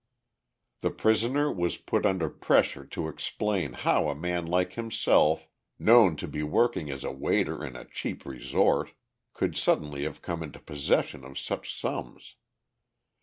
The 0.79 0.89
prisoner 0.89 1.51
was 1.53 1.77
put 1.77 2.07
under 2.07 2.27
pressure 2.27 2.83
to 2.87 3.07
explain 3.07 3.73
how 3.73 4.07
a 4.09 4.15
man 4.15 4.47
like 4.47 4.73
himself, 4.73 5.47
known 5.77 6.15
to 6.15 6.27
be 6.27 6.41
working 6.41 6.89
as 6.89 7.03
a 7.03 7.11
waiter 7.11 7.63
in 7.63 7.75
a 7.75 7.85
cheap 7.85 8.25
resort, 8.25 8.93
could 9.35 9.55
suddenly 9.55 10.01
have 10.05 10.23
come 10.23 10.41
into 10.41 10.57
possession 10.59 11.23
of 11.23 11.37
such 11.37 11.71
sums. 11.71 12.33